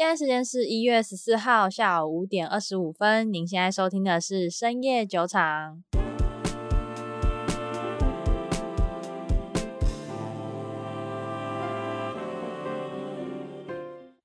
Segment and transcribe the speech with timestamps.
[0.00, 3.30] 现在时间是一月十四号下午五点二十五分。
[3.30, 5.84] 您现在收听的是深夜酒场。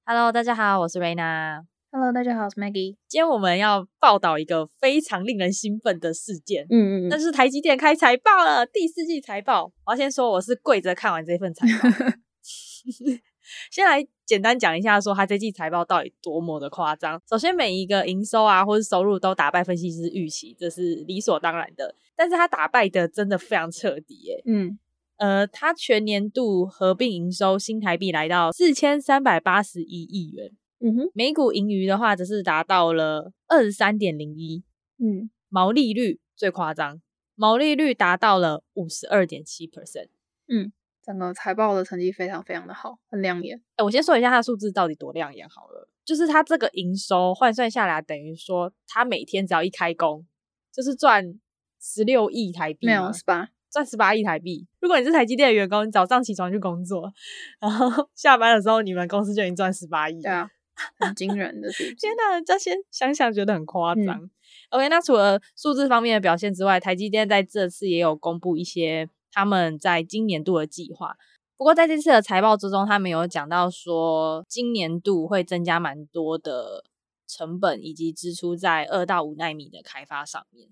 [0.06, 1.66] Hello，大家好，我是 Raina。
[1.92, 2.96] Hello，大家好，我是 Maggie。
[3.10, 6.66] 今天我们要报道一个非常令人兴奋的事件。
[6.70, 9.74] 嗯嗯，那就是台积电开财报了，第四季财报。
[9.86, 11.90] 我要先说，我是跪着看完这份财报。
[13.72, 17.22] 先来简单讲一下，说他这季财报到底多么的夸张。
[17.30, 21.96] 首先，每一个营收啊，或者收入都打败分析师预期，这是理所当然的。
[22.16, 24.42] 但是他打败的真的非常彻底，耶。
[24.46, 24.80] 嗯，
[25.18, 30.52] 呃，他全年度合并营收新台币来到四千三百八十一亿元。
[30.80, 34.64] 嗯哼，每股盈余的话，则是达到了二十三点零一。
[34.98, 37.02] 嗯，毛利率最夸张，
[37.36, 40.10] 毛利率达到了五十二点七 percent。
[40.48, 40.72] 嗯。
[41.06, 43.56] 整个财报的成绩非常非常的好，很亮眼。
[43.76, 50.26] 哎、欸，我先说一下它的数字到底多亮眼好了，就是它这个营收换算下来，等于说它每天只要一开工，
[50.74, 51.40] 就是赚
[51.80, 54.68] 十六亿台币，没有十八，赚十八亿台币。
[54.80, 57.14] 如果你是台积电的员工，你早上起床去工作，
[57.60, 60.50] 然后下班的时候，你们公司就已经赚十八亿，对啊，
[60.98, 61.70] 很惊人的。
[61.72, 64.06] 天哪，这些想想觉得很夸张。
[64.06, 64.30] 嗯、
[64.72, 69.08] OK，那除了数字方面的表现之外，台积电在这次也有公布一些。
[69.36, 71.18] 他们在今年度的计划，
[71.58, 76.86] 不过在这次的财报之中，他们有讲到说，今年度会增加蛮多的
[77.28, 80.70] 成本以及支出在二到五纳米的开发上面。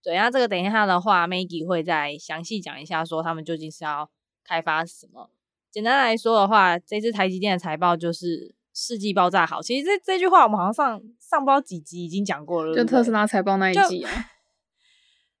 [0.00, 4.08] 对，那这个等一下的话，Maggie 会再详细讲一下，说他们究竟是要
[4.44, 5.30] 开发什么。
[5.72, 9.60] 简单来说的话，这次台积电的财报就是世纪爆炸好。
[9.60, 14.30] 其实这这句话我们好像上上不知道几集已经讲过了，就特斯拉财报那一集啊。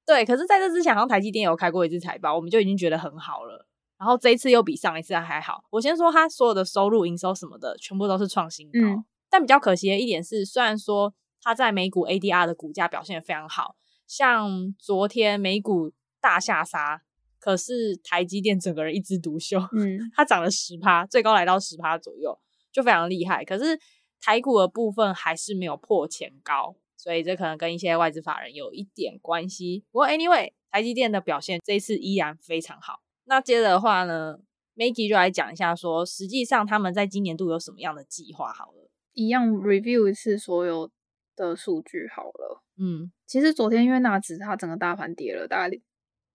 [0.06, 3.66] 对，可是在这之前，好像台积电有开过一次财报，我们就已经觉得很好了。
[3.98, 5.64] 然后这一次又比上一次还好。
[5.70, 8.80] 我先说，它所有的收入、营收什么的，全部都是创新高。
[8.80, 9.04] 嗯。
[9.30, 17.02] 但比较可惜的一点是，虽然说它在美股 ADR 的股价表现得非常好，像昨天美股大下杀，
[17.40, 22.38] 可是台积电整个人一枝独秀，嗯，它涨了十趴，最高来到十趴左右，
[22.70, 23.44] 就非常厉害。
[23.44, 23.78] 可是
[24.20, 26.76] 台股的部分还是没有破前高。
[26.96, 29.84] 所以这可能跟一些外资法人有一点关系。
[29.90, 33.00] 不过 anyway，台积电的表现这一次依然非常好。
[33.24, 34.38] 那接着的话呢
[34.76, 38.52] ，Maggie 就来讲一下说，实际上他们在今年度有什么样的计划？
[38.52, 40.90] 好了，一样 review 一次所有
[41.36, 42.62] 的数据好了。
[42.78, 45.76] 嗯，其实昨天因为纳指它整个大盘跌了大概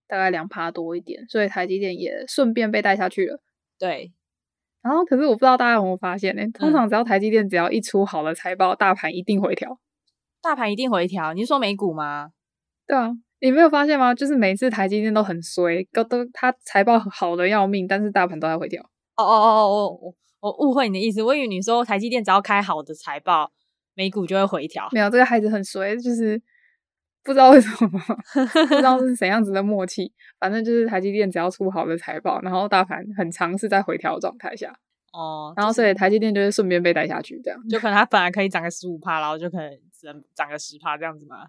[0.08, 3.40] 大概两趴多一点，所以台积电也顺便被带下去了。
[3.78, 4.12] 对。
[4.82, 6.42] 然后可是我不知道大家有没有发现呢？
[6.54, 9.78] 通常只要台积电只要一出好的财报，大盘一定回调。
[10.42, 12.30] 大盘一定回调，你是说美股吗？
[12.86, 14.14] 对啊，你没有发现吗？
[14.14, 18.82] 就是每次台积电都很衰，都都它财报好的要命，但是大盘都在回调。
[19.16, 23.52] 哦哦哦哦哦，我误会你的意思，我以为你说台积电只要开好的财报，
[23.94, 24.88] 美股就会回调。
[24.92, 26.40] 没有，这个孩子很衰，就是
[27.22, 28.00] 不知道为什么，
[28.66, 34.74] 不知道是怎样子的默契，反正就是台积电只要出好的财报，然后大盘很长是在回调状态下。
[35.12, 41.48] 哦，然后所以台积电就是顺便被带下去，这样就可能它本来可以涨个十五趴，然后就可能只能涨个十趴这样子嘛。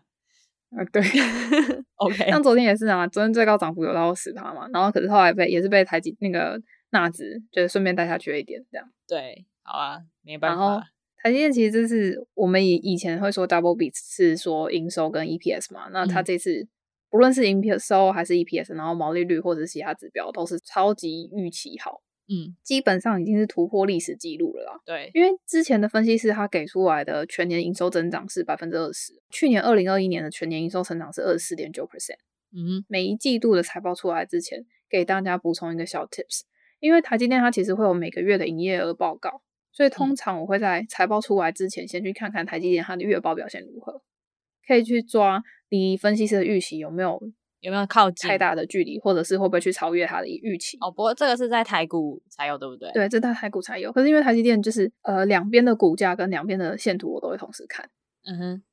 [0.72, 1.02] 啊，对，
[1.98, 2.30] OK。
[2.30, 6.62] 像昨天也是啊，昨天最高涨幅有到十趴嘛，然后可是后来被也是被台积那个
[6.92, 8.90] 纳指就是顺便带下去了一点，这样。
[9.08, 10.64] 对，好啊，没办法。
[10.64, 10.82] 然后
[11.22, 16.68] 台积电其实这是我们以以前会说 double beat 是说营收跟 EPS 嘛，那它这次
[17.10, 22.02] 不论是营收还是 EPS，然后毛利率或者是其他指标都是超级预期好。
[22.32, 24.80] 嗯，基本上已经是突破历史记录了啦。
[24.86, 32.16] 对，因为之前的分析师他给出来的全年营收增长是百分之二十，去年二零二一年的全年营收成长是二十四点九 percent。
[32.54, 36.44] 嗯，每一季度的财报出来之前，给大家补充一个小 tips，
[36.80, 39.42] 因为台积电它其实会有每个月的营业额报告，
[39.74, 44.02] 所以通常我会在财报出来之前，先去看看台积电它的月报表现如何，
[44.66, 47.22] 可以去抓离分析师的预期有没有。
[47.62, 50.78] 有没有靠近太大的距离，或者是会不会去超越它的预期？
[50.82, 52.92] 哦，不过这个是在台股才有，对不对？
[52.92, 53.92] 对，这在台股才有。
[53.92, 57.88] 可是因为台积电就是呃两边的股价跟两边的线图我都会同时看。
[58.26, 58.64] 嗯哼，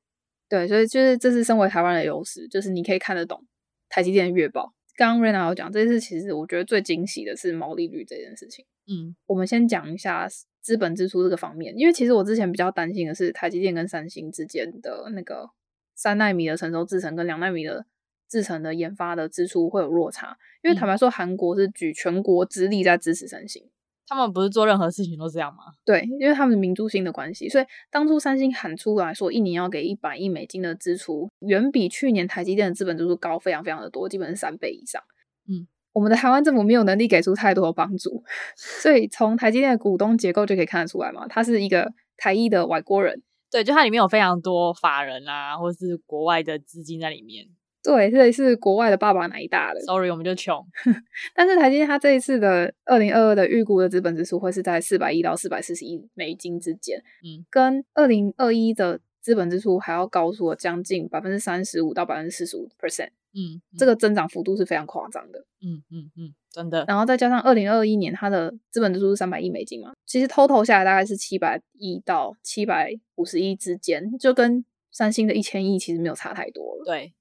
[0.49, 3.45] 对，所以就是这是身为台湾的优势，就是你可以看得懂
[3.89, 4.73] 台积电的月报。
[4.97, 8.65] 刚刚 Raina 有讲，这次其实我觉得最惊喜的是毛利率这件事情。
[8.87, 10.27] 嗯，我们先讲一下
[10.61, 15.51] 资本支出这个方面，因为其实我之前比较担心的是台积电跟三星之间的那个
[15.93, 17.85] 三纳米的成熟制程跟两纳米的。
[18.29, 23.67] 制成的研发的支出会有落差，因为坦白说，韩国是举全国之力在支持三星，
[24.07, 25.73] 他们不是做任何事情都这样吗？
[25.83, 35.01] 对，因为他们民族性的关系，所以当初三星喊出来说一年要给一百亿美金的支出，远比去年台积电的资本支出高非常非常的多，基本是三倍以上。
[35.47, 38.23] 嗯，我们的台湾政府没有能力给出太多的帮助，
[38.55, 43.23] 所以从台积电的股东结构就可以看得出来嘛，它是一个台裔的外国人。
[43.51, 47.47] 对，就它里面有非常多法人啊，或是国外的资金在里面。
[47.81, 50.65] 对，这里是国外的爸爸哪一大的？Sorry，我们就穷。
[51.33, 66.83] 但是台积电它这一次的二零二二的预估的资本支出会是在四百亿到四百四十亿美金之间，嗯，跟二零二一的资本支出还要高出了将近百分之三十五到百分之四十五 percent，嗯，这个增长幅度是非常夸张的，嗯嗯嗯，真的。
[66.85, 77.13] 然后再加上二零二一年它的资本支出是三百亿美金嘛，其实 total 下来大概是七百亿到七百五十亿之间，就跟三星的一千亿其实没有差太多了，对。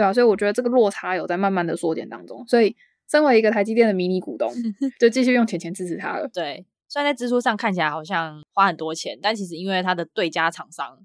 [0.00, 2.74] 对啊，所以我觉得这个落差有在慢慢的缩减当中，所以
[3.06, 4.50] 身为一个台积电的迷你股东，
[4.98, 6.26] 就继续用钱钱支持它了。
[6.32, 11.04] 对，虽然在支出上看起来好像花很多钱，但其实因为它的对家厂商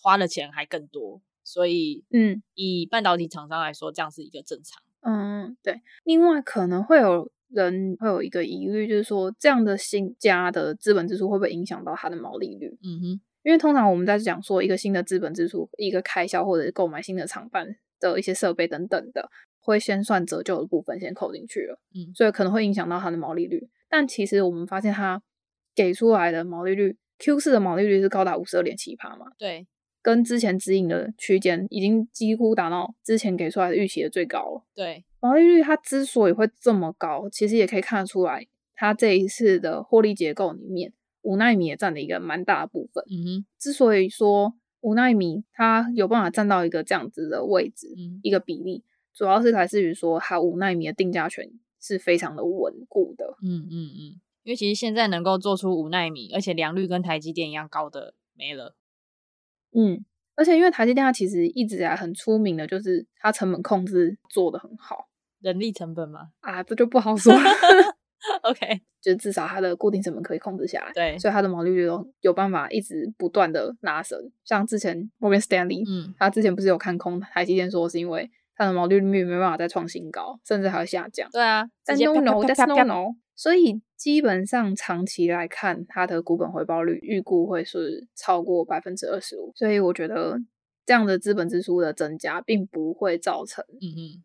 [0.00, 4.80] 花的钱还更多，所以嗯，以半导体厂商来说，这样是一个正常。
[5.00, 5.80] 嗯，对。
[6.04, 12.78] 另外可能会有人会有一个疑虑，就是说这样的新加的资本支出会不会影响到它的毛利率？
[12.84, 17.76] 嗯哼，因为通常我们在讲说一个新的资本支出，一个开销或者是购买新的厂办。
[18.00, 19.28] 的一些设备等等的，
[19.60, 23.68] 会先算折旧的部分先扣进去了，嗯，所以可能会影响到它的毛利率。
[23.88, 25.22] 但其实我们发现它
[25.74, 29.66] 给出来的毛利率，Q 四的毛利率是高达五十二点七趴嘛，对，
[30.02, 34.64] 跟之前指引的区间已经几乎达到之前给出来的预期的最高了。
[34.74, 43.04] 对，毛利率它之所以会这么高，其实也可以看得出来，它这一次的获利结构里面，五纳米也占了一个蛮大的部分。
[43.10, 44.54] 嗯哼，之所以说。
[44.80, 51.50] 五奈米，它有办法占到一个这样子的位置，嗯、一个比例，主要是来自于说它五奈米的定价权
[51.80, 53.36] 是非常的稳固的。
[53.42, 54.00] 嗯嗯嗯，
[54.44, 58.76] 因为其实现在能够做出五奈米，而且良率跟台积电一样高的没了。
[59.72, 65.08] 嗯，而且因为台积电它其实一直以来很出名的，就是它成本控制做得很好。
[65.40, 66.30] 人力成本吗？
[66.40, 67.32] 啊，这就不好说。
[68.42, 74.18] OK，就至少它的固定成本可以控制下来，对，所以它的毛利率都有办法一直不断的拉升。
[74.44, 81.28] 像之前 Morgan Stanley，嗯，他之前不是有看空台积电，说是因为它的毛利率没办法再创新高，甚至还会下降。
[81.30, 83.14] 对啊，但 no no，that's no no。
[83.34, 89.52] 所以基本上长期来看，它的股本回报率预估会是超过百分之二十五。
[89.54, 90.38] 所以我觉得
[90.86, 94.24] 这样的资本支出的增加，并不会造成，嗯嗯。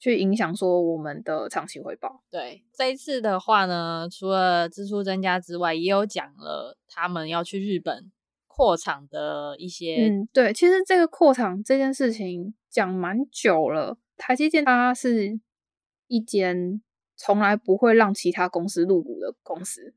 [0.00, 2.22] 去影响说我们的长期回报。
[2.30, 8.10] 对，这一次的话呢，除了支出增加之外，也有讲了他们要去日本
[8.46, 10.08] 扩厂的一些。
[10.08, 13.98] 嗯，对，其实这个扩厂这件事情讲蛮久了。
[14.16, 15.38] 台积电它是
[16.06, 16.80] 一间
[17.14, 19.92] 从来不会让其他公司入股的公司，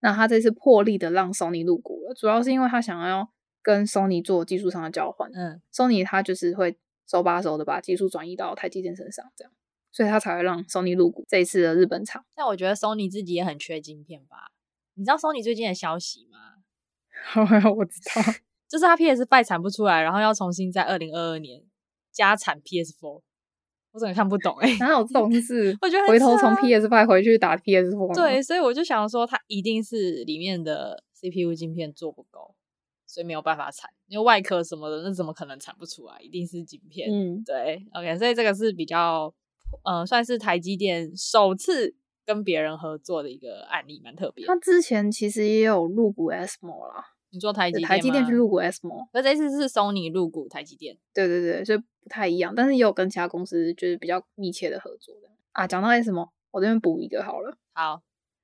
[0.00, 3.30] 那他这次破例的让 Sony 入股了，主要是因为他想要
[3.62, 5.30] 跟 Sony 做技术上的交换。
[5.32, 6.76] 嗯，Sony 他就是会。
[7.08, 9.52] 手把手的把技术转移到台积电身上，这样，
[9.90, 12.24] 所以他才会让 Sony 入股这一次的日本厂。
[12.34, 14.52] 但我觉得 Sony 自己也很缺晶片吧？
[14.94, 16.38] 你知道 Sony 最近的消息吗？
[17.24, 18.22] 好， 我知道，
[18.68, 21.62] 就是他 PS5 产不出来，然后要重新在二零二二年
[22.10, 23.22] 加产 PS Four。
[23.92, 24.78] 我怎么看不懂哎、欸？
[24.78, 25.76] 哪有这种事？
[25.82, 28.14] 我觉得回头从 PS Five 回去打 PS Four。
[28.14, 32.54] 对，所以我就想说，它一定是里面的 CPU 晶片做不够。
[33.12, 36.18] 所以没有办法产，因为外壳什么的，那怎么可能产不出来？
[36.22, 37.10] 一定是晶片。
[37.12, 39.34] 嗯，对，OK，所以这个是比较，
[39.84, 41.94] 呃，算是台积电首次
[42.24, 44.46] 跟别人合作的一个案例，蛮特别。
[44.46, 47.86] 他之前其实也有入股 ASML 啦，你说台积电？
[47.86, 50.96] 台积电去入股 ASML，那这次是 Sony 入股台积电。
[51.12, 55.66] 对对对，所以不太一样，但是也有跟其他公司就是比较密切的合作的啊。
[55.66, 57.58] 讲到 ASML，我这边补一个好了。
[57.74, 58.00] 好，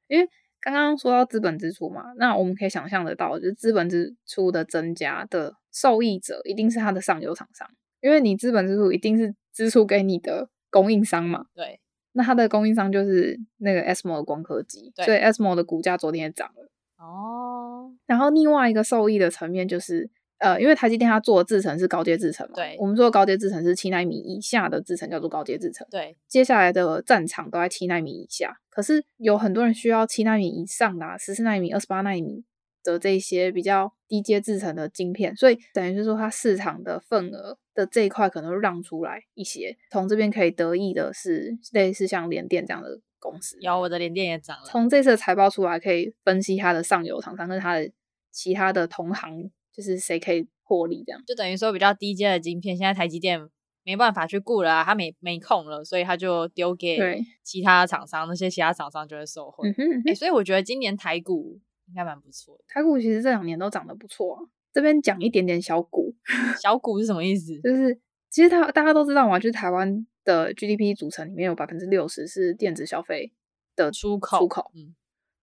[0.08, 0.28] 因为。
[0.60, 7.68] 刚刚说到资本支出嘛，那我们可以想象得到，就是资本支出的增加的受益者一定是它的上游厂商，
[8.00, 11.46] 因为你资本支出一定是支出给你的供应商嘛。
[11.54, 11.80] 对，
[12.12, 16.70] 那它的供应商就是那个 ASML 的光刻机，所以 ASML 的股价昨天也涨了。
[16.98, 20.10] 哦，然后另外一个受益的层面就是。
[20.38, 32.44] 呃，因为台积电它做的制程是高阶制程嘛，对，我们做的高阶制程是七纳米以下的制程叫做高阶制程，对，接下来的战场都在七纳米以下，可是有很多人需要七纳米以上的啊，十四纳米、二十八纳米
[32.84, 47.90] 的这些比较低阶制程的晶片，所以等于是说它市场的份额的这一块可能会让出来一些，从这边可以得益的是类似像联电这样的公司，有我的联电也涨了，从这次的财报出来可以分析它的上游厂商跟它的
[48.30, 49.50] 其他的同行。
[49.78, 53.48] 就是谁可以获利，这样就等于说比较低阶的晶片，现在台积电
[53.84, 56.98] 没办法去顾了啊，他没没空了，所以他就丢给
[57.44, 59.68] 其他厂商，那些其他厂商就会受惠。
[59.70, 62.64] 哎、嗯欸，所以我觉得今年台股应该蛮不错的。
[62.66, 64.42] 台股其实这两年都涨得不错啊。
[64.72, 66.12] 这边讲一点点小股，
[66.60, 67.56] 小股是什么意思？
[67.60, 67.96] 就是
[68.28, 73.32] 其实他大家都知道嘛，就是台湾的 GDP 组成里面有百分之六十是电子消费
[73.76, 74.72] 的出口，出口。
[74.74, 74.96] 嗯，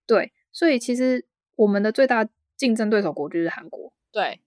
[0.06, 3.94] 对，所以其实我们的最大竞争对手国就是韩国。
[4.16, 4.40] 对，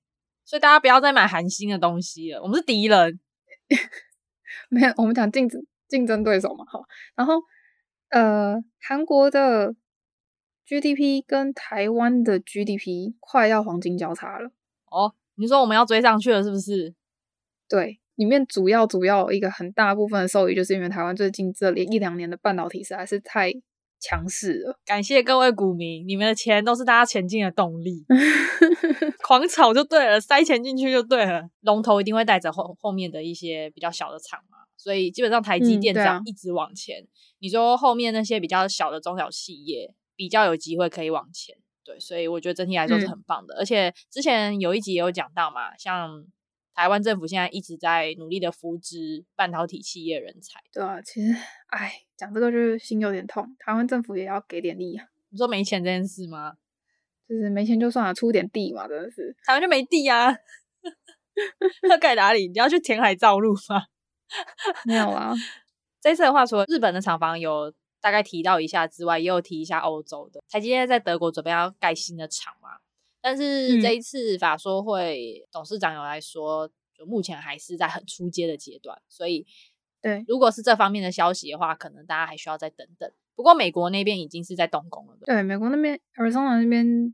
[0.43, 3.19] 所以大家不要再买韩星的东西了，我们是敌人。
[4.69, 6.81] 没有，我们讲竞争竞争对手嘛，好。
[7.15, 7.35] 然后
[8.09, 9.75] 呃，韩国的
[10.65, 14.49] GDP 跟台湾的 GDP 快要黄金交叉了。
[14.89, 16.95] 哦，你说我们要追上去了，是不是？
[17.67, 17.99] 对。
[18.15, 23.53] 里面主要主要一个很大部分的受益，就是因为台湾最近这里一两年的半导体实在是太
[23.99, 24.79] 强势了。
[24.85, 28.05] 感谢各位股民，你们的钱都是大家前进的动力，
[29.27, 31.49] 狂炒就对了，塞钱进去就对了。
[31.61, 37.01] 龙头一定会带着后后面的一些比较小的厂嘛，所以基本上台积电这样一直往前。
[37.01, 43.55] 嗯啊、你说后面那些比较小的中小企业比较有机会可以往前，对，所以我觉得整体来说是很棒的。
[43.55, 46.25] 嗯、而且之前有一集也有讲到嘛，像。
[46.79, 50.61] 台湾政府现在一直在努力的扶植半导体企业人才。
[50.71, 51.35] 对啊，其实，
[51.67, 53.45] 哎，讲这个就是心有点痛。
[53.59, 55.05] 台湾政府也要给点力啊。
[55.29, 56.53] 你说没钱这件事吗？
[57.27, 59.35] 就是没钱就算了，出点地嘛，真的是。
[59.45, 60.31] 台湾就没地啊？
[61.89, 62.47] 要盖哪里？
[62.47, 63.83] 你要去填海造陆吗？
[64.87, 65.33] 没有啊。
[65.99, 70.39] 这次的话，除了日本的厂房有大概提到一下之外，也有提一下欧洲的。
[70.49, 72.77] 台积电在德国准备要盖新的厂嘛。
[73.21, 79.45] 但是这一次法说会董事长有来说，嗯、就目前还是在很初阶的阶段，所以
[80.01, 83.11] 对，如果是这方面的消息的话，可能大家还需要再等等。
[83.35, 85.17] 不过美国那边已经是在动工了。
[85.25, 87.13] 对，美国那边，Arizona 那边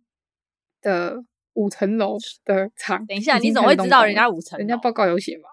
[0.82, 4.58] 的五层楼的厂，等一下，你怎么会知道人家五层？
[4.60, 5.50] 人家报告有写吗？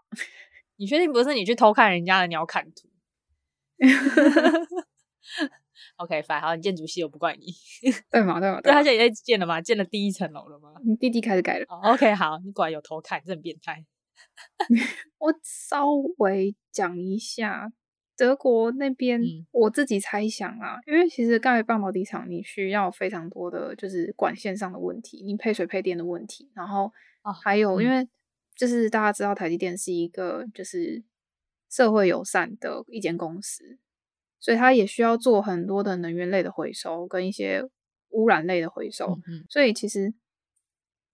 [0.76, 2.88] 你确定不是你去偷看人家的鸟瞰图？
[6.02, 7.46] OK，反好，你建筑系我不怪你，
[8.10, 10.74] 对嘛对嘛，对，他现在也在建了嘛，建了第一层楼了吗？
[10.84, 11.66] 你弟弟开始盖了。
[11.68, 13.84] Oh, OK，好，你果然有偷看，真变态。
[15.18, 15.86] 我稍
[16.18, 17.72] 微讲一下
[18.16, 26.92] 德国那边，嗯、我自己猜想啊，因为其实盖半导体厂你需要非常多的就是管线上的问题，你配水配电的问题，然后
[27.42, 28.08] 还有、因为
[28.56, 31.02] 就是大家知道台积电是一个就是
[31.70, 33.78] 社会友善的一间公司。
[34.42, 37.62] 所以它也需要做很多的能源类的回收跟一些
[38.10, 40.12] 污染类的回收，嗯嗯，所以其实，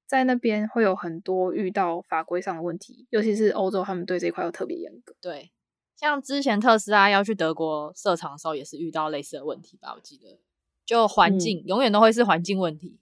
[0.07, 5.15] 在那边会有很多遇到法规上的问题，尤其是欧洲，他们对这一块又特别严格。
[5.21, 5.53] 对，
[5.95, 9.93] 像之前特斯拉要去德国设厂的时候，也是遇到类似的问题吧？
[9.95, 10.41] 我记得，
[10.87, 12.99] 就环境、嗯、永远都会是环境问题。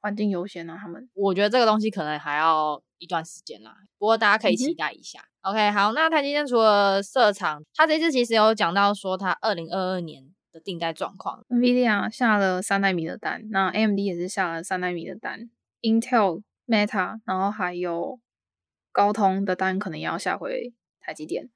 [0.00, 1.08] 环境优先啊，他们。
[1.14, 5.20] 我觉得这个东西可能还要一段时间啦，不过大家可以期待一下。
[5.42, 11.44] 嗯、OK，好，那台积电除了设厂，他这次其实有讲到说他二零二二年的订单状况。
[11.50, 15.50] NVIDIA 下了三奈米的单，那 AMD 也是下了三奈米的单
[15.82, 18.18] ，Intel、Meta，然后还有
[18.90, 21.50] 高通的单可能也要下回台积电。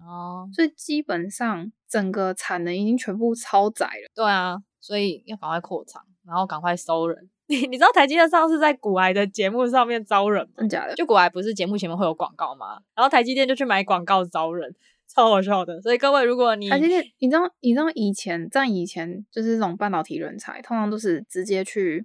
[0.00, 4.10] 哦，所以基本上整个产能已经全部超载了。
[4.14, 7.28] 对啊，所以要赶快扩厂，然后赶快收人。
[7.50, 10.52] 你你知道台积电上次在古癌的节目上面招人吗？
[10.58, 10.94] 真假的？
[10.94, 12.80] 就古癌不是节目前面会有广告吗？
[12.94, 14.74] 然后台积电就去买广告招人，
[15.08, 15.80] 超好笑的。
[15.80, 22.04] 所以各位，如果你台积电，你知道你知道以前在以前就是这种半导体人才，通常都是直接去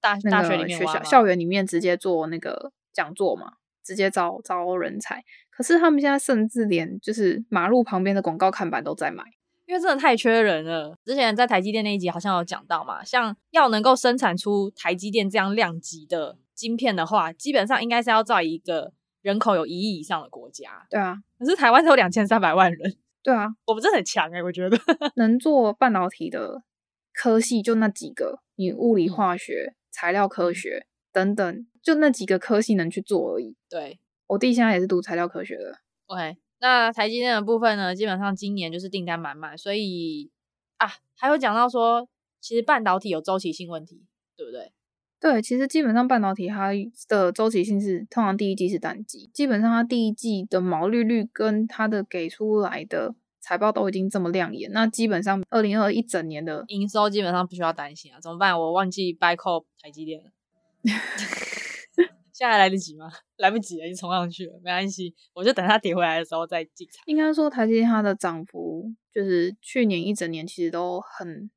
[0.00, 3.52] 大大学里面学校校园里面直接做那个讲座嘛，
[3.84, 5.22] 直接招招人才。
[5.50, 9.22] 可是他们现在甚至连就是马路旁边的广告看板都在买。
[9.70, 10.98] 因为真的太缺人了。
[11.04, 20.84] 之前在台积电那一集好像有讲到嘛，像要能够生产出台积电这样量级的晶片的话，基本上应该是要在一个人口有一亿以上的国家。
[20.90, 22.96] 对啊，可是台湾只有两千三百万人。
[23.22, 24.76] 对啊， 我们真的很强诶、欸、我觉得
[25.14, 26.64] 能做半导体的
[27.14, 33.54] 科系就那几个，你物理化学、材料科学等等，就那几个科系能去做而已。
[33.68, 35.78] 对，我弟现在也是读材料科学的。
[36.06, 36.36] OK。
[36.60, 40.30] 那台积电的部分呢，基本上今年就是订单满满，所以
[40.76, 42.08] 啊，还有讲到说，
[42.40, 44.04] 其实半导体有周期性问题，
[44.36, 44.72] 对不对？
[45.18, 46.70] 对，其实基本上半导体它
[47.08, 58.58] 的周期性是通常第一季是淡季，基本上它第一季的毛利率跟它的给出来的财报都已经这么亮眼，那基本上二零二一整年的营收基本上不需要担心啊，怎么办？
[58.58, 60.30] 我忘记 buy call 台积电了。
[62.40, 63.12] 现在还来得及吗？
[63.36, 67.02] 来不及了，已经冲上去了，没关系，我就等它跌回来的时候再进场。
[67.04, 71.50] 应该说，台积电它的涨幅就是去年一整年其实都很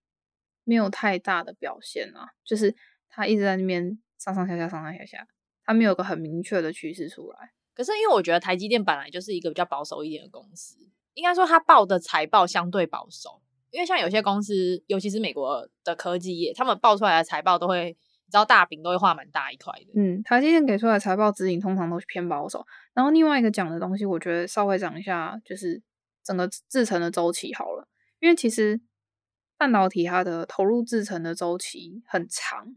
[0.66, 2.76] 没有太大的表现啊，就是
[3.08, 5.26] 它一直在那边上上下下、上上下下，
[5.64, 7.54] 它没有个很明确的趋势出来。
[7.74, 10.76] 可是因为我觉得台积电本来就是一个比较保守一点的公司，
[11.14, 17.96] 应该说它报的财报相对保守，因为像有些公司，尤其是美国的科技业，他们报出来的财报都会。
[18.32, 19.92] 知道大饼都会画蛮大一块的。
[19.96, 22.66] 嗯，台积电给出来的财报指引通常都是偏保守。
[22.94, 25.82] 然后另外一个讲的东西，我觉得稍微讲一下，就是
[26.24, 27.88] 整个制成的周期好了。
[28.20, 28.80] 因为其实
[29.58, 32.76] 半导体它的投入制成的周期很长，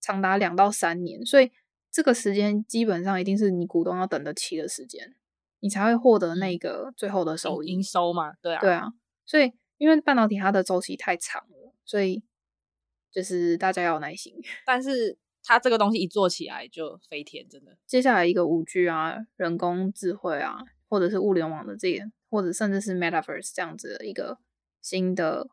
[0.00, 1.50] 长达两到三年，所以
[1.90, 5.14] 这个时间基本上一定是你股东要等得起的时间，
[5.60, 8.34] 你才会获得那个最后的收益、营收嘛。
[8.42, 8.92] 对啊，对啊，
[9.24, 12.22] 所以因为半导体它的周期太长了，所以
[13.12, 14.34] 就是大家要有耐心。
[14.66, 17.76] 但是它这个东西一做起来就飞天，真的。
[17.86, 24.38] 接下来一个五 G 啊，人工智慧啊，或者是物联网的这个，或者甚至是 Metaverse 这样子的一个
[24.80, 25.48] 新的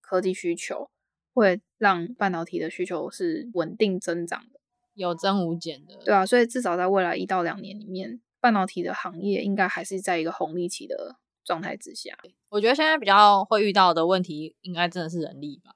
[0.00, 0.90] 科技需求。
[1.36, 4.60] 会让半导体的需求是稳定增长的，
[4.94, 5.96] 有增无减的。
[6.04, 12.16] 对啊，所以至少在未来一到两年里面，半导体的行业应该还是在一个红利期的状态之下。
[12.50, 15.74] 我觉得现在比较会遇到的问题，应该真的是人力吧。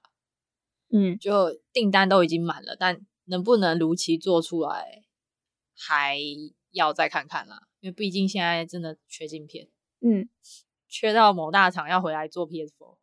[0.93, 5.03] 嗯，就订单都已经满了，但能不能如期做出来，
[5.77, 6.19] 还
[6.73, 7.61] 要再看看啦。
[7.81, 9.69] 因为毕竟现在真的缺镜片，
[10.01, 10.29] 嗯，
[10.89, 12.97] 缺到某大厂要回来做 PS4。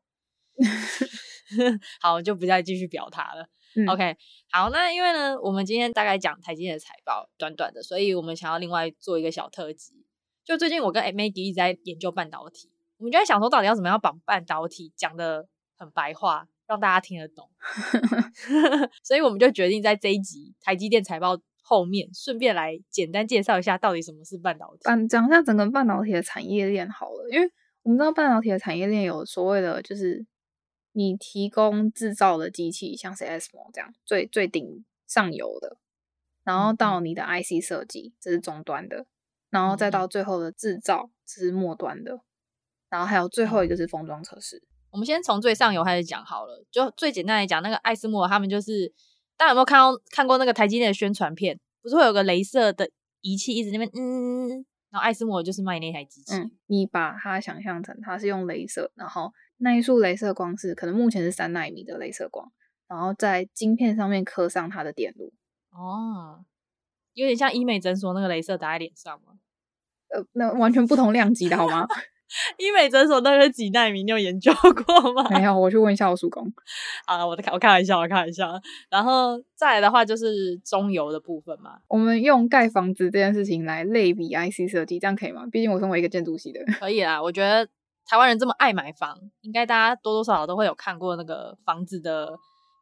[2.02, 3.50] 好，就不再继续表达了。
[3.76, 4.16] 嗯、OK，
[4.50, 10.06] 好，那因为呢，我们今天大概讲台积电的财报，短短的，所以我们想要另外做一个小特辑。
[10.46, 17.50] 就最近我跟 Maggie 一直在研究半导体，我们就在想说，到底要怎么样把半导体讲的很白话，让大家听得懂。
[19.04, 25.08] 所以我们就决定在这一集台积电财报后面，顺便来简单介绍一下到底什么是半导体。
[25.08, 27.50] 讲一下整个半导体的产业链好了，因为
[27.84, 30.26] 我们知道半导体的产业链有所谓的就是。
[30.98, 35.76] 你提供制造的机器，像是 ASML 这样最最顶上游的，
[36.46, 39.06] 然后到你的 IC 设计，这是终端的，
[39.50, 42.22] 然后再到最后的制造，这是末端的，
[42.90, 44.64] 然后还有最后一个是封装测试。
[44.96, 48.94] 我们先从最上游开始讲好了，就最简单来讲，那个艾斯莫他们就是，
[49.36, 51.60] 大家有没有看到看过那个台积电的宣传片？
[51.82, 54.48] 不是会有个镭射的仪器一直那边嗯，
[54.90, 56.34] 然后艾斯莫就是卖那台机器。
[56.36, 59.34] 嗯，你把它想象成它是用镭射，然后。
[59.58, 62.52] 那一束镭射光是可能目前是三纳米的镭射光，
[62.90, 65.32] 然后在晶片上面刻上它的电路。
[65.72, 66.44] 哦，
[67.14, 69.40] 有点像医美诊所那个镭射打在脸上吗？
[70.10, 71.88] 呃，那完全不同量级的好吗？
[72.58, 74.52] 医美诊所那个几奈米，你有研究
[74.86, 75.28] 过吗？
[75.30, 76.46] 没有，我去问一下我叔公。
[77.08, 78.50] 啊，我开我开玩笑，我开玩笑。
[78.90, 81.78] 然后再来的话就是中游的部分嘛。
[81.88, 85.44] 我们用盖房子这件事情来类比 IC 设计，这样可以吗？
[85.52, 86.60] 毕竟我身为一个建筑系的。
[86.80, 87.68] 可以啦，我觉得。
[88.08, 92.28] 台湾人这么爱买房，应该大家多多少少都会有看过那个房子的，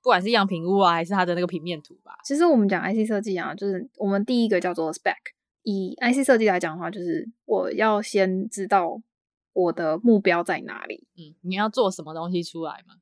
[0.03, 2.11] 不管是样品屋啊，还是它的那个平面图吧。
[2.25, 5.15] 其实我们讲 IC 设计啊，就是我们第一个叫做 spec。
[5.63, 8.99] 以 IC 设计来讲的话，就是我要先知道
[9.53, 11.07] 我的目标在哪里。
[11.15, 12.95] 嗯，你要做什么东西出来嘛？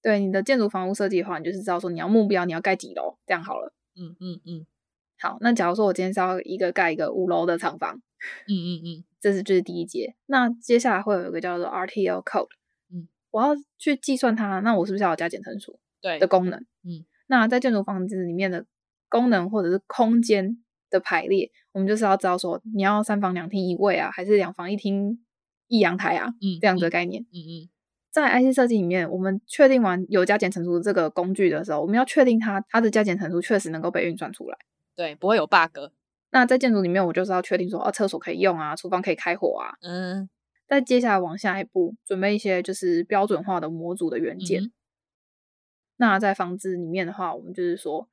[0.00, 3.74] 对，你的建筑房屋设计的话，你就是知道说你要目标，你要盖几楼，这样好了。
[3.96, 4.66] 嗯嗯嗯。
[5.18, 8.00] 好，那假如说我今天是要一个盖一个五楼的厂房。
[8.48, 9.04] 嗯嗯嗯。
[9.20, 12.48] 这是就是第一节，那接下来会有一个叫做 RTL code，
[12.92, 16.58] 嗯，我要去计算它，那我是不是要有加减乘除对的功能？
[16.82, 18.66] 嗯，那在建筑房子里面的
[19.08, 25.24] 功能或者是空间的排列，我们就是要知道说你要三房两厅一卫啊，还是两房一厅
[25.72, 26.34] 一阳台啊？
[26.42, 27.22] 嗯，这样子的概念。
[27.32, 27.68] 嗯嗯，嗯，
[28.10, 34.58] 在 IC 设计里面，我们确定完有加减乘除这个工具的时候，我们要确定它它的加减乘除确实能够被运算出来，
[34.94, 35.78] 对，不会有 bug。
[36.30, 39.72] 那在建筑里面，我就是要确定说，哦，厕所可以用啊，厨房可以开火啊。
[39.80, 40.28] 嗯。
[40.68, 44.62] 再接下来往下一步，准备一些就是标准化的模组的元件。
[44.62, 44.72] 嗯。
[45.96, 48.08] 那在房子里面的话，我们就是说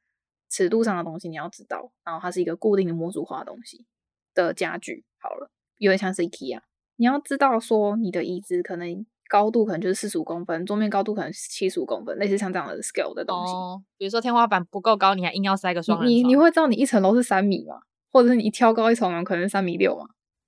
[0.50, 3.86] 尺度上的东西你要知道，然后它是一个固定的模组化的东西
[4.34, 5.06] 的家具。
[5.17, 6.60] 好了，有点像是 IKEA，
[6.99, 13.53] 你要知道说你的椅子可能高度可能就是四十五公分，桌面高度可能是七十五公分，类似像这样的 scale 的东西。
[13.53, 13.81] 哦。
[13.97, 16.12] 比如说天花板不够高，你还硬要塞个双人床。
[16.12, 17.79] 你你会知道你一层楼是三米吗？
[18.12, 20.07] 或者是你挑高一层楼可能三米六嘛？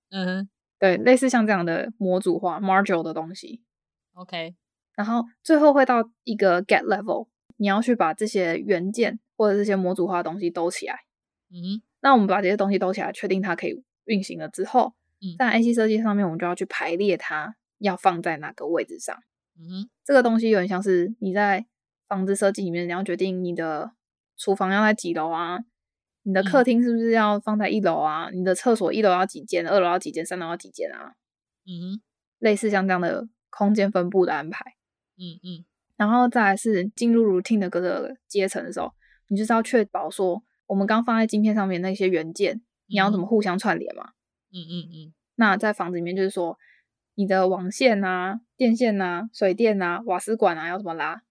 [0.10, 3.62] 嗯哼，对，类似像这样的模组化 module 的东西。
[4.16, 4.54] OK，
[4.96, 10.96] 然后最后会到一个 get level，你要去把这些元件或者这些模组化的东西兜起来。
[11.50, 19.16] 嗯，那我们把这些东西兜起来，确定它可以运行了之后，嗯，在 IC 设计上面，我们就要去排列它要放在哪个位置上。
[19.60, 21.66] 嗯哼，这个东西有点像是你在
[22.08, 23.92] 房子设计里面，你要决定你的
[24.38, 25.60] 厨房要在几楼啊？
[26.24, 28.30] 你的客厅是不是要放在一楼啊？
[28.30, 31.14] 嗯、你的厕所一楼要几间，二楼要几间，三楼要几间啊？
[31.66, 32.02] 嗯哼，
[32.40, 34.64] 类似像这样的空间分布的安排。
[35.18, 35.66] 嗯嗯，
[35.98, 38.92] 然后再来是进入 routine 的各个阶层的时候，
[39.28, 44.12] 你就是要确保说，我们刚放在晶片上面那些元件，嗯、你要怎么互相串联嘛？
[44.52, 45.14] 嗯嗯嗯。
[45.36, 46.58] 那在房子里面就是说，
[47.16, 51.22] 你的网线啊、电线啊、水电啊、瓦斯管啊要怎么拉？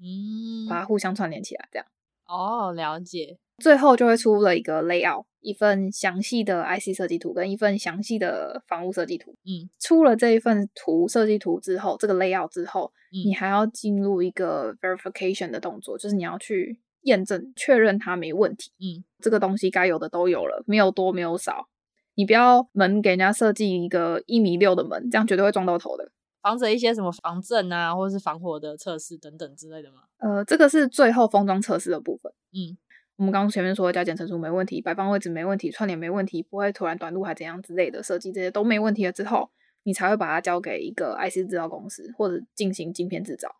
[0.00, 1.86] 嗯，把它互相串联起来，这样。
[2.26, 3.38] 哦，了解。
[3.58, 9.36] 最后就会出了一个 layout，一份详细的 IC 设计图跟一份详细的房屋设计图。
[9.44, 18.72] 嗯，出了这一份图设计图之后，这个 layout 之后，嗯，你还要进入一个 verification 的动作，就是你要去验证确认它没问题。
[18.80, 21.68] 嗯，这个东西该有的都有了，没有多没有少。
[22.14, 26.10] 你不要门给人家设计一个一米六的门，这样绝对会撞到头的。
[26.40, 30.00] 防止一些什么防震啊，或者是防火的测试等等之类的吗？
[30.18, 32.32] 呃，这个是最后封装测试的部分。
[32.52, 32.76] 嗯，
[33.16, 39.50] 我们刚刚前面说的加减乘除没问题，摆放位置没问题，串联没问题，不会突然短路还怎样之类的设计，这些都没问题了之后，
[39.84, 43.54] 你才会把它交给一个 IC 制造公司或者进行晶片制造，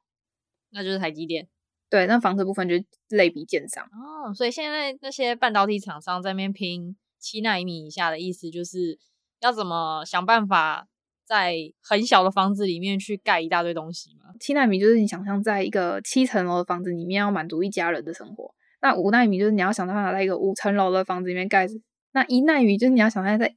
[0.71, 1.49] 那就是台积电。
[1.89, 3.85] 对，那房子部分就是类比建商。
[3.85, 8.99] 哦，所以现在那些半导体厂商在那边拼七纳米以下的意思，就是
[9.41, 10.89] 要怎么想办法。
[11.25, 14.35] 在很小的房子里面去盖一大堆东西吗？
[14.39, 18.53] 七纳米就是你想象在一个七层楼的房子里面要满足一家人的生活。
[18.83, 21.67] 那五纳米就是你要想办法在一个五层楼的房子里面盖。
[22.13, 23.55] 那一纳米就是你要想象在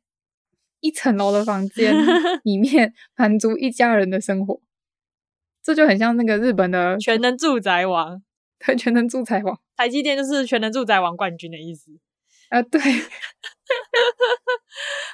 [0.80, 1.93] 一层楼的房间
[2.45, 4.62] 里面满足一家人的生活。
[5.62, 8.21] 这就很像那个日本的全能住宅王，
[8.65, 9.60] 对，全能住宅王。
[9.75, 11.91] 台积电就是全能住宅王冠军的意思。
[12.49, 12.80] 啊，对。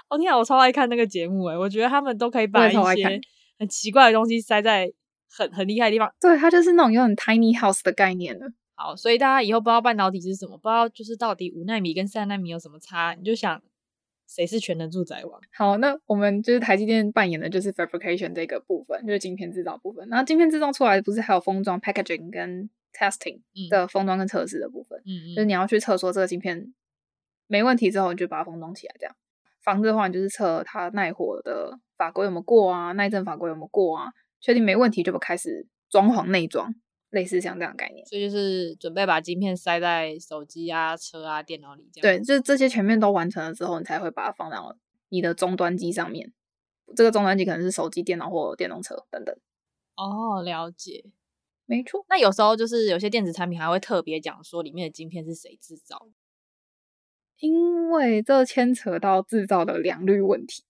[0.10, 3.20] 我天啊，我超爱看那个节目哎，我觉得他们都可以把一些
[3.58, 4.92] 很奇怪的东西塞在
[5.30, 6.14] 很很厉害的地方。
[6.20, 8.48] 对，它就是那种有点 tiny house 的概念了。
[8.76, 13.62] 好，所以大家以后不知道半导体是什么，不知道就是到底五纳米跟三纳米有什么差，你就想
[14.28, 15.40] 谁是全能住宅王。
[15.54, 20.08] 好，那我们就是台积电扮演的就是 fabrication 这个部分，就是晶片制造部分。
[20.10, 25.00] 然后晶片制造出来不是还有封装 packaging 跟 testing 的封装跟测试的部分？
[25.06, 26.74] 嗯嗯，就是你要去测说这个晶片。
[27.52, 29.14] 没问题之后，你就把它封装起来，这样。
[29.62, 34.06] 防的话，你就是测它耐火的法规有没有过啊，耐震法规有没有过啊，
[34.40, 36.74] 确定没问题就开始装潢内装，
[37.10, 38.06] 类似像这样的概念。
[38.06, 42.18] 所以就是准备把晶片塞在手机啊、车啊、电脑里这样。
[42.18, 44.78] 对，就是这些全面都完成了之后，你才会把它放到
[45.10, 46.32] 你的终端机上面。
[46.96, 49.36] 这个终端机可能是手机、电脑或电动车等等。
[49.98, 51.04] 哦，了解，
[51.66, 52.06] 没错。
[52.08, 56.12] 那有时候就是有些电子产品还会特别讲说里面的晶片是谁制造的。
[57.42, 60.64] 因为这牵扯到制造的良率问题，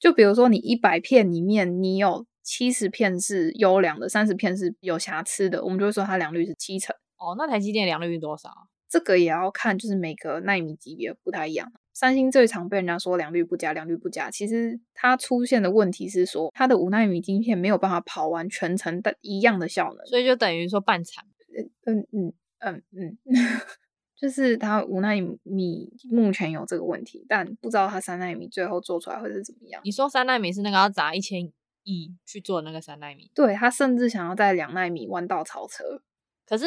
[0.00, 6.94] 就比如说你一百片里面，你有七十片是优良的，三十片是有瑕疵的，我们就会说它良率是七成。
[7.16, 8.50] 哦，那台积电良率是多少？
[8.88, 11.72] 这个也要看，就是每个纳米级别不太一样。
[11.92, 21.24] 三星最常被人家说良率不佳，良率不佳，其实它出现的问题是说它的五奈米晶片没有办法跑完全程的一样的效能，所以就等于说半残。
[21.86, 23.18] 嗯嗯嗯嗯。
[23.24, 23.34] 嗯
[24.20, 29.80] 就是他五纳米目前有这个问题，但不知道他三纳米最后做出来会是怎么样。
[29.82, 31.50] 你说三纳米是那个要砸一千
[31.84, 33.30] 亿去做那个三纳米？
[33.34, 36.02] 对，他甚至想要在两纳米弯道超车。
[36.46, 36.66] 可是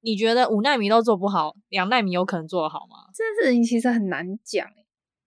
[0.00, 3.10] 你觉得五纳米都做不好，两纳米有可能做得好吗？
[3.12, 4.64] 这件事情其实很难讲，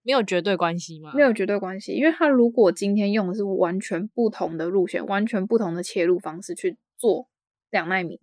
[0.02, 1.12] 没有绝对关系吗？
[1.14, 7.28] 没有绝对关系，因为他如果今天用的是完全不同的路线，完全不同的切入方式去做
[7.68, 8.18] 两纳米，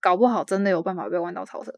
[0.00, 1.72] 搞不好真的有办法被弯道超车。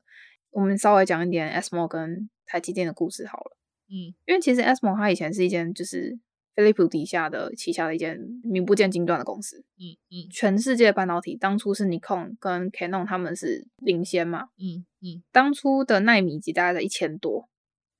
[0.53, 3.57] 我们稍微讲一点 ASML 跟台积电的故事好了。
[3.89, 6.19] 嗯，因为其实 ASML 它以前是一间就是
[6.55, 9.65] 飞利浦底下的旗下的一间名不见经传的公司。
[9.79, 14.49] 嗯嗯，全世界半导体当初是 Nikon 跟 Canon 他们是领先嘛。
[14.59, 17.49] 嗯嗯，当初的纳米级大概在一千多，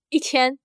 [0.09, 0.59] 一千，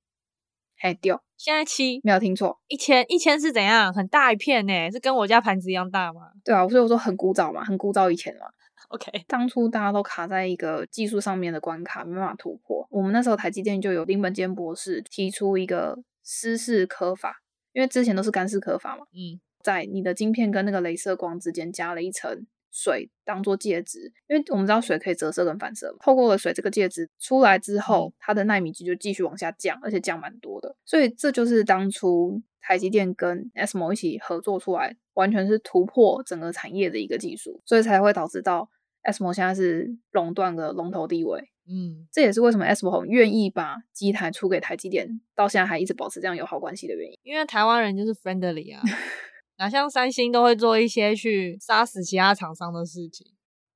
[0.78, 3.94] 嘿丢，现在七，没有听错，一千一千是怎样？
[3.94, 6.32] 很大一片呢，是跟我家盘子一样大吗？
[6.44, 8.48] 对啊，所以我说很古早嘛，很古早以前嘛。
[8.90, 12.88] OK，当初大家都卡在一个技术上面的关卡，没办法突破。
[12.90, 17.42] 我们那时候台积电就有林本坚博士提出一个湿式刻法，
[17.74, 19.06] 因为之前都是干式刻法嘛。
[19.12, 22.46] 嗯，在你的晶片跟那个镭射光之间加了一层
[22.78, 25.98] 水当做介质，因为我们知道水可以折射跟反射嘛。
[26.00, 30.76] 透过了水这个介质出来之后，嗯、它的奈米级就继续往下降，而且降蛮多的。
[30.86, 38.70] 所以这就是当初台积电跟 ASML 一起合作出来，完全是突破整个产业的一个技术，所以才会导致到。
[39.04, 47.18] ASML 现在是垄断的龙头地位，嗯，这也是为什么 ASML 愿意把机台出给台积电，到现在还一直保持这样友好关系的原因。
[47.24, 48.82] 因为台湾人就是 friendly 啊，
[49.58, 53.34] 哪像三星都会做一些去杀死其他厂商的事情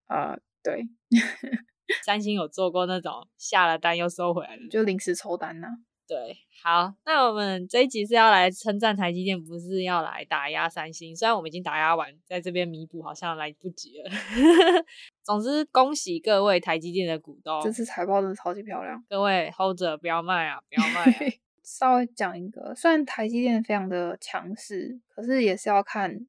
[0.07, 0.33] 啊。
[0.33, 0.87] Uh, 对，
[2.05, 5.71] 三星有做过那种下了单又收回来的，就临时抽单呐、啊。
[6.07, 11.15] 对，好，那我们这一集是要来称赞台积电，不是要来打压三星。
[11.15, 14.11] 虽然我们已经打压完，在这边弥补好像来不及了。
[15.23, 19.01] 总之，恭喜各位台积电的股东，这次财报真的超级漂亮。
[19.09, 21.17] 各位 hold 着，不要卖啊，不要 卖啊。
[21.79, 26.27] 稍微讲一个，虽然台积电非常的强势，可是也是要看。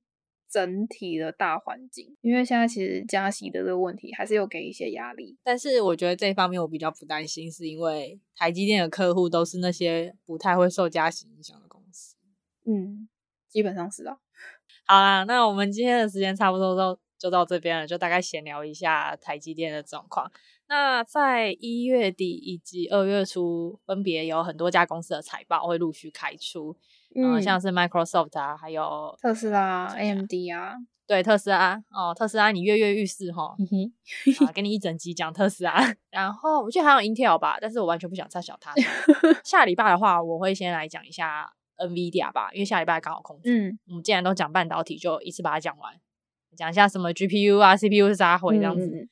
[0.53, 12.17] 整体的大环境，因为现在其实加息的这个问题还是有给一些压力，但是我觉得这方面我比较不担心，是因为台积电的客户都是那些不太会受加息影响的公司。
[12.67, 13.09] 嗯，
[13.49, 14.19] 基本上是啊。
[14.85, 20.31] 好啦，那我们今天的时间差不多都就到这边了，就大概闲聊一下台积电的状况。
[20.73, 26.75] 那在一月底以及二月初，分别有很多家公司的财报会陆续开出，
[27.15, 38.73] 嗯、呃，像是 Microsoft 啊，还有特斯拉、AMD 啊，对，特斯拉哦，特斯拉你跃跃欲试哈，嗯哼，啊，给你一整集讲特斯拉， 然后我记得还有 Intel 吧，但是我完全不想插小它。
[39.45, 45.93] 下礼拜的话，我会先来讲一下 NVIDIA 吧，因为下礼拜刚好空出，嗯，我们既然都讲半导体，就一次把它讲完，
[46.57, 48.87] 讲一下什么 GPU 啊、CPU 是啥回这样子。
[48.87, 49.09] 嗯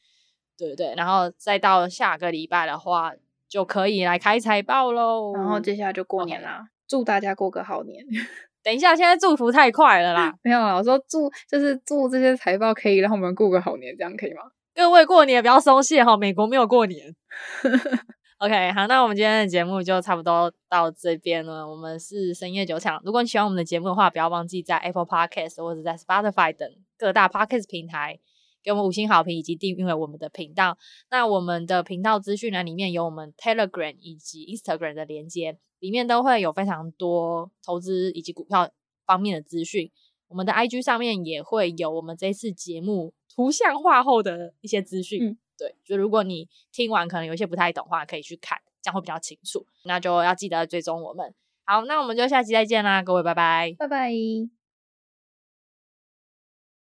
[0.69, 3.13] 对对，然后再到下个礼拜的话，
[3.49, 5.33] 就可以来开财报喽。
[5.35, 8.05] 然后接下来就过年啦.祝大家过个好年。
[8.63, 10.35] 等一下，现在祝福太快了啦。
[10.43, 14.43] 没有啊，我说祝就是祝这些财报可以让我们过个好年，这样可以吗？
[14.75, 17.15] 各位过年不要松懈哈，美国没有过年。
[18.39, 21.69] OK，好，那我们今天的节目就差不多到这边了。
[21.69, 26.67] 我们是深夜酒场，如果你喜欢我们的节目的话，不要忘记在 Apple Podcast 或者在 Spotify 等
[26.99, 28.19] 各大 Podcast 平台。
[28.63, 30.77] 给我们五星好评以及订阅我们的频道。
[31.11, 38.71] 那我们的频道资讯栏里面有我们 Telegram 以及 Instagram 的连接，里面都会有非常多投资以及股票
[39.07, 39.91] 方面的资讯。
[40.29, 45.25] 我们的 IG 上面也会有我们这次节目图像化后的一些资讯。
[45.25, 49.67] 嗯，对，就如果你听完可能有些不太懂的话，可以去看，这样会比较清楚。
[49.85, 51.35] 那就要记得追踪我们。
[51.65, 54.60] 好，那我们就下期再见啦，各位，拜拜，拜拜。